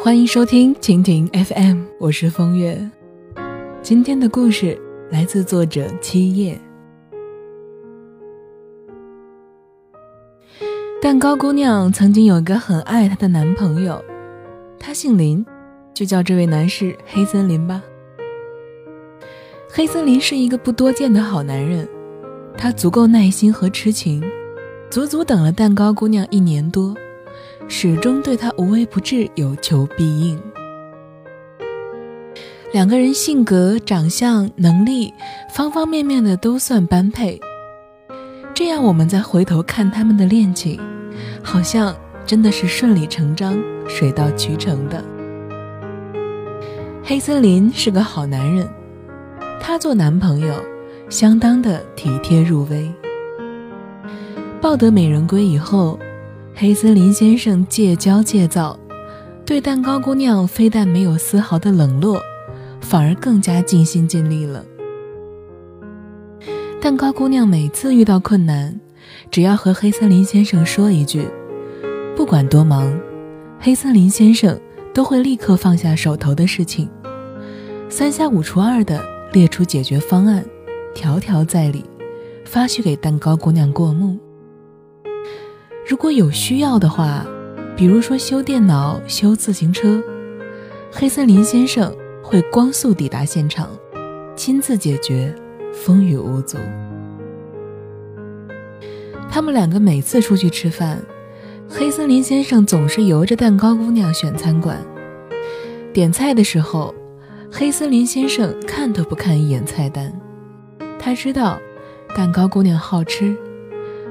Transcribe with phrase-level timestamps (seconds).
[0.00, 2.78] 欢迎收听蜻蜓 FM，我是风月。
[3.82, 6.56] 今天的故事来自作者七叶。
[11.02, 14.00] 蛋糕姑娘曾经有一个很爱她的男朋友，
[14.78, 15.44] 他姓林，
[15.92, 17.82] 就叫这位男士黑森林吧。
[19.68, 21.88] 黑森林是一个不多见的好男人，
[22.56, 24.22] 他足够耐心和痴情，
[24.90, 26.94] 足足等了蛋糕姑娘一年多。
[27.70, 30.40] 始终对他无微不至，有求必应。
[32.72, 35.12] 两个人性格、长相、能力，
[35.54, 37.38] 方方面面的都算般配。
[38.54, 40.80] 这样，我们再回头看他们的恋情，
[41.42, 41.94] 好像
[42.26, 45.04] 真的是顺理成章、水到渠成的。
[47.04, 48.66] 黑森林是个好男人，
[49.60, 50.54] 他做男朋友
[51.10, 52.90] 相当的体贴入微。
[54.60, 55.98] 抱得美人归以后。
[56.60, 58.76] 黑森林先生戒骄戒躁，
[59.46, 62.20] 对蛋糕姑娘非但没有丝毫的冷落，
[62.80, 64.64] 反而更加尽心尽力了。
[66.80, 68.80] 蛋糕姑娘每次遇到困难，
[69.30, 71.28] 只要和黑森林先生说一句，
[72.16, 72.92] 不管多忙，
[73.60, 74.60] 黑森林先生
[74.92, 76.90] 都会立刻放下手头的事情，
[77.88, 79.00] 三下五除二的
[79.32, 80.44] 列出解决方案，
[80.92, 81.84] 条条在理，
[82.44, 84.18] 发去给蛋糕姑娘过目。
[85.88, 87.24] 如果有需要的话，
[87.74, 90.02] 比如说修电脑、修自行车，
[90.92, 91.90] 黑森林先生
[92.22, 93.70] 会光速抵达现场，
[94.36, 95.34] 亲自解决，
[95.72, 96.58] 风雨无阻。
[99.30, 101.02] 他们两个每次出去吃饭，
[101.66, 104.76] 黑森林先生总是由着蛋糕姑娘选餐馆。
[105.94, 106.94] 点菜的时候，
[107.50, 110.12] 黑森林先生看都不看一眼菜单，
[110.98, 111.58] 他知道
[112.14, 113.34] 蛋糕姑娘好吃，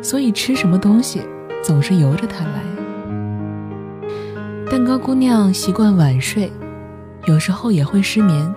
[0.00, 1.20] 所以吃什么东西。
[1.66, 2.62] 总是由着他来。
[4.70, 6.52] 蛋糕姑娘习惯晚睡，
[7.24, 8.54] 有时候也会失眠。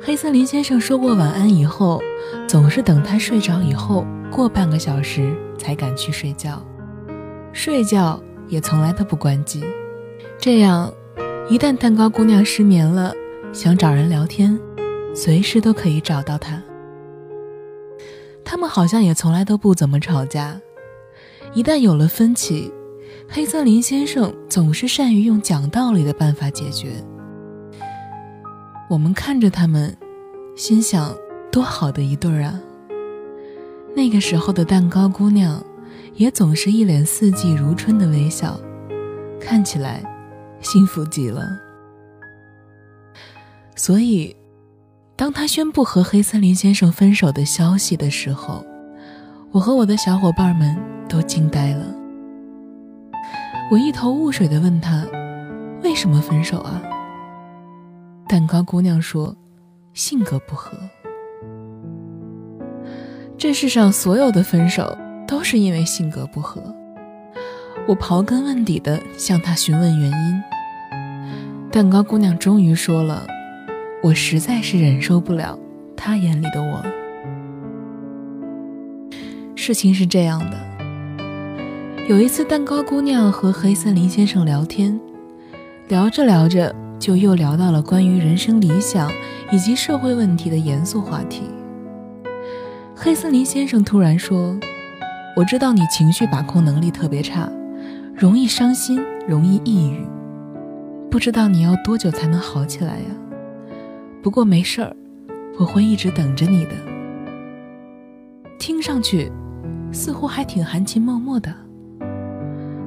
[0.00, 2.00] 黑森林先生说过晚安以后，
[2.46, 6.64] 总是等她睡着以后过半个小时才敢去睡觉，
[7.52, 9.64] 睡觉也从来都不关机。
[10.38, 10.94] 这样，
[11.48, 13.12] 一旦蛋糕姑娘失眠了，
[13.52, 14.56] 想找人聊天，
[15.12, 16.62] 随时都可以找到他。
[18.44, 20.60] 他们好像也从来都不怎么吵架。
[21.52, 22.72] 一旦有了分歧，
[23.28, 27.04] 黑森林先生总是善于用讲道理的办法解决。
[28.88, 29.96] 我们看着他们，
[30.56, 31.12] 心想：
[31.50, 32.60] 多好的一对儿啊！
[33.96, 35.60] 那个时候的蛋糕姑娘，
[36.14, 38.58] 也总是一脸四季如春的微笑，
[39.40, 40.04] 看起来
[40.60, 41.48] 幸福极了。
[43.74, 44.36] 所以，
[45.16, 48.64] 当他宣布和黑森林先生分手的消息的时候，
[49.52, 50.76] 我和我的小伙伴们
[51.08, 51.84] 都惊呆了。
[53.68, 55.04] 我一头雾水地问他
[55.82, 56.80] ：“为什么分手啊？”
[58.28, 59.34] 蛋糕姑娘说
[59.92, 60.78] ：“性格不合。”
[63.36, 64.96] 这世上所有的分手
[65.26, 66.62] 都是因为性格不合。
[67.88, 70.42] 我刨根问底地向她询问原因。
[71.72, 73.26] 蛋糕姑娘终于说了
[74.04, 75.58] ：“我实在是忍受不了
[75.96, 76.84] 他眼里的我。”
[79.60, 80.56] 事情是这样的，
[82.08, 84.98] 有一次，蛋糕姑娘和黑森林先生聊天，
[85.88, 89.12] 聊着聊着，就又聊到了关于人生理想
[89.52, 91.42] 以及社会问题的严肃话题。
[92.96, 94.58] 黑森林先生突然说
[95.36, 97.46] ：“我知道你情绪把控能力特别差，
[98.16, 98.98] 容易伤心，
[99.28, 100.00] 容易抑郁，
[101.10, 103.04] 不知道你要多久才能好起来呀？
[104.22, 104.96] 不过没事儿，
[105.58, 106.70] 我会一直等着你的。”
[108.58, 109.30] 听上去。
[109.92, 111.54] 似乎还挺含情脉脉的，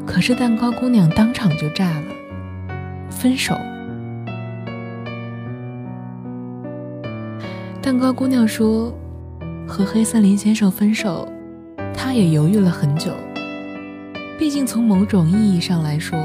[0.05, 2.05] 可是蛋糕姑娘当场就炸了，
[3.09, 3.55] 分手。
[7.81, 8.93] 蛋糕姑娘说，
[9.67, 11.27] 和黑森林先生分手，
[11.93, 13.11] 她也犹豫了很久。
[14.39, 16.17] 毕竟从某种意义上来说，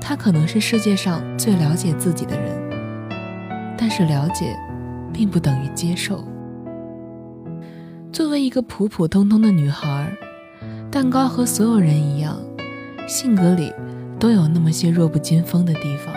[0.00, 2.50] 他可能是世界上最了解自己的人。
[3.76, 4.56] 但是了解，
[5.12, 6.24] 并不等于接受。
[8.16, 10.10] 作为一个普普通通的女孩，
[10.90, 12.34] 蛋糕和所有人一样，
[13.06, 13.70] 性格里
[14.18, 16.14] 都有那么些弱不禁风的地方，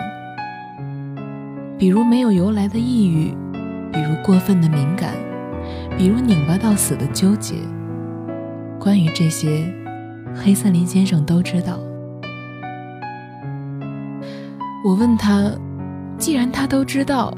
[1.78, 3.34] 比如没有由来的抑郁，
[3.92, 5.12] 比如过分的敏感，
[5.98, 7.56] 比如拧巴到死的纠结。
[8.78, 9.70] 关于这些，
[10.34, 11.78] 黑森林先生都知道。
[14.82, 15.52] 我问他，
[16.16, 17.30] 既然他都知道，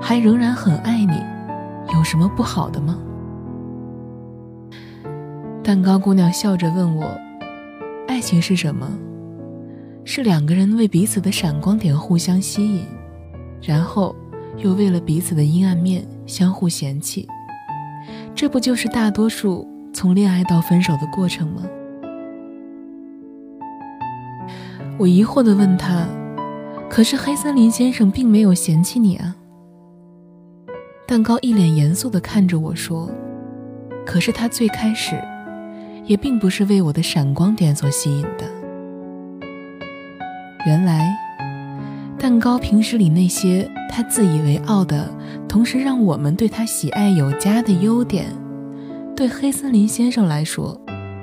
[0.00, 1.20] 还仍然很爱你，
[1.92, 2.96] 有什么不好的吗？
[5.64, 7.18] 蛋糕姑娘笑着问我
[8.06, 8.86] ：“爱情是什么？
[10.04, 12.84] 是两个人为彼此的闪光点互相吸引，
[13.62, 14.14] 然后
[14.58, 17.26] 又为了彼此的阴暗面相互嫌弃。
[18.34, 21.62] 这不就是大多数从恋爱到分手的过程吗？
[24.98, 26.06] 我疑惑地问他
[26.90, 29.34] ：“可是黑森林先生并没有嫌弃你啊？”
[31.08, 33.10] 蛋糕一脸严肃地看着我说
[34.04, 35.18] ：“可是他最开始，
[36.06, 38.44] 也并不是为我的闪光点所吸引的。
[40.66, 41.14] 原来，
[42.18, 45.08] 蛋糕平时里那些他自以为傲的，
[45.48, 48.26] 同时让我们对他喜爱有加的优点，
[49.16, 50.80] 对黑森林先生来说，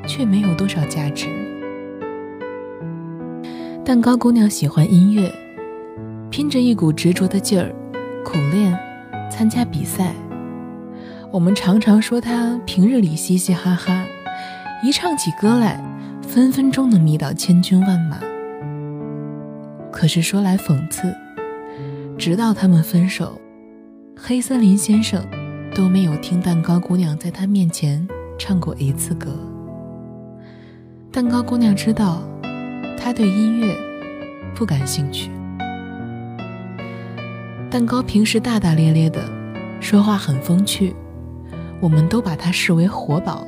[0.07, 1.27] 却没有多少价值。
[3.83, 5.31] 蛋糕姑娘喜欢音乐，
[6.29, 7.73] 拼着一股执着的劲儿，
[8.23, 8.77] 苦练。”
[9.31, 10.13] 参加比赛，
[11.31, 14.05] 我们常常说他平日里嘻嘻哈哈，
[14.83, 15.79] 一唱起歌来，
[16.23, 18.19] 分分钟能迷倒千军万马。
[19.91, 21.15] 可是说来讽刺，
[22.17, 23.39] 直到他们分手，
[24.17, 25.23] 黑森林先生
[25.75, 28.07] 都没有听蛋糕姑娘在他面前
[28.39, 29.29] 唱过一次歌。
[31.11, 32.23] 蛋糕姑娘知道，
[32.97, 33.77] 他对音乐
[34.55, 35.29] 不感兴趣。
[37.69, 39.21] 蛋糕平时大大咧咧的，
[39.79, 40.95] 说话很风趣，
[41.79, 43.45] 我们都把他视为活宝。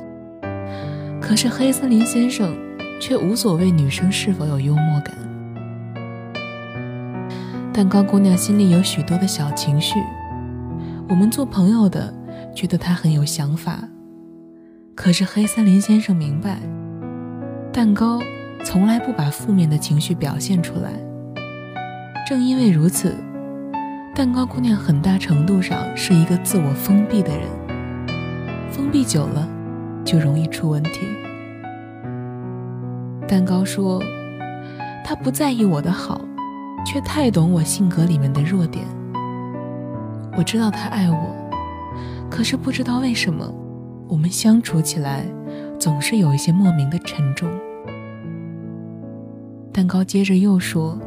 [1.26, 2.54] 可是黑森林先生
[3.00, 5.16] 却无所谓女生是否有幽默感。
[7.72, 9.94] 蛋糕姑娘心里有许多的小情绪，
[11.08, 12.12] 我们做朋友的
[12.54, 13.88] 觉得她很有想法，
[14.94, 16.60] 可是黑森林先生明白，
[17.72, 18.20] 蛋糕
[18.62, 20.92] 从来不把负面的情绪表现出来。
[22.28, 23.16] 正因为如此。
[24.14, 27.48] 蛋糕姑娘很大程度上是一个自我封闭的人，
[28.70, 29.48] 封闭久了
[30.04, 31.06] 就容易出问题。
[33.26, 34.02] 蛋糕说
[35.04, 36.20] ：“他不在意我的好，
[36.84, 38.84] 却太懂我性格里面的弱点。
[40.36, 41.34] 我知道他爱我，
[42.30, 43.50] 可是不知道为什么，
[44.08, 45.24] 我们相处起来
[45.78, 47.48] 总是有一些莫名的沉重。”
[49.72, 50.98] 蛋糕接着又说：“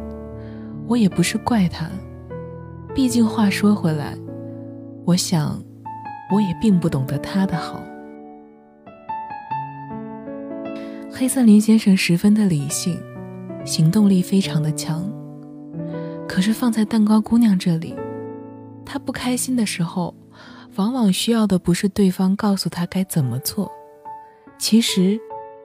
[0.88, 1.88] 我也不是怪他。”
[2.96, 4.18] 毕竟话说回来，
[5.06, 5.62] 我想，
[6.34, 7.80] 我也并不懂得他的好。
[11.20, 13.02] 黑森林先生十分的理性，
[13.66, 15.12] 行动力非常的强。
[16.30, 17.96] 可是放在蛋糕姑娘这里，
[18.86, 20.14] 她不开心的时候，
[20.76, 23.72] 往往需要的不是对方告诉她该怎么做，
[24.60, 25.20] 其实，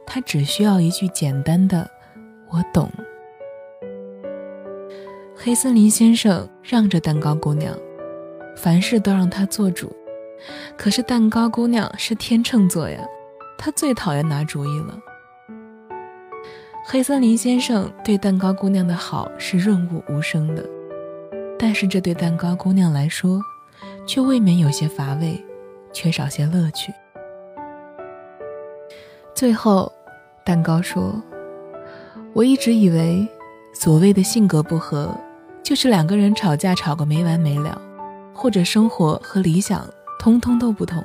[0.06, 1.86] 她只需要一句简单的
[2.50, 2.90] “我懂”。
[5.36, 7.76] 黑森林先生让着蛋糕姑娘，
[8.56, 9.94] 凡事都让她做主。
[10.78, 13.04] 可是蛋糕姑娘是天秤座呀，
[13.58, 14.98] 她最讨厌拿主意了。
[16.92, 20.62] 黑森林先生对蛋糕姑娘的好是润物无声的，
[21.58, 23.40] 但是这对蛋糕姑娘来说，
[24.06, 25.42] 却未免有些乏味，
[25.90, 26.92] 缺少些乐趣。
[29.34, 29.90] 最后，
[30.44, 31.14] 蛋糕说
[32.34, 33.26] ：“我一直以为，
[33.72, 35.16] 所谓的性格不合。”
[35.64, 37.80] 就是两个人吵架吵个没完没了，
[38.34, 39.88] 或者生活和理想
[40.18, 41.02] 通通都不同。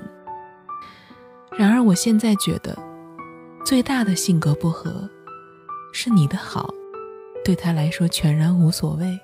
[1.58, 2.78] 然而我现在觉得，
[3.64, 5.10] 最大的性格不合，
[6.00, 6.72] 是你的好，
[7.44, 9.20] 对他来说全然无所谓。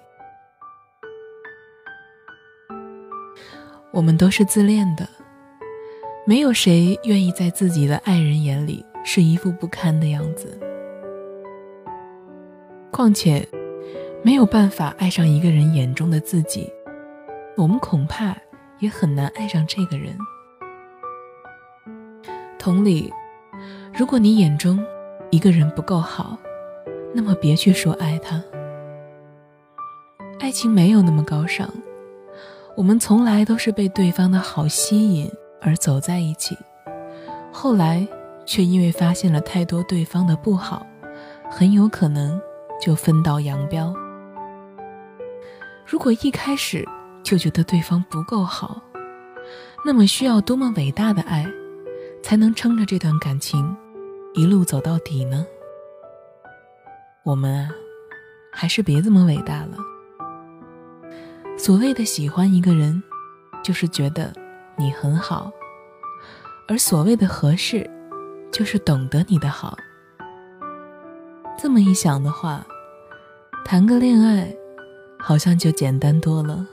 [3.92, 5.08] 我们都是自恋的，
[6.26, 10.60] 没有谁愿意在自己的爱人眼里是一副不堪的样子。
[12.92, 13.48] 况且。
[14.26, 16.72] 没有办法爱上一个人眼中的自己，
[17.58, 18.34] 我们恐怕
[18.80, 20.18] 也很难爱上这个人。
[22.58, 23.14] 同理，
[23.94, 24.82] 如果你眼中
[25.30, 26.40] 一个人不够好，
[27.14, 28.44] 那么别去说爱他。
[30.40, 31.70] 爱情没有那么高尚，
[32.76, 36.58] 我们从来都是被对方的好吸引而走在一起，
[37.52, 38.06] 后来
[38.46, 40.86] 却因为发现了太多对方的不好，
[41.50, 42.42] 很有可能
[42.82, 43.94] 就分道扬镳。
[45.86, 46.86] 如果一开始
[47.24, 48.82] 就觉得对方不够好，
[49.86, 51.46] 那么需要多么伟大的爱，
[52.22, 53.78] 才能撑着这段感情
[54.34, 55.46] 一路走到底呢？
[57.24, 57.70] 我们啊，
[58.52, 59.78] 还是别这么伟大了。
[61.58, 63.02] 所谓的喜欢一个人，
[63.64, 64.34] 就是觉得
[64.78, 65.52] 你很好；
[66.68, 67.90] 而所谓的合适，
[68.52, 69.78] 就是懂得你的好。
[71.58, 72.66] 这么一想的话，
[73.64, 74.54] 谈个恋爱。
[75.26, 76.68] 好像就简单多了。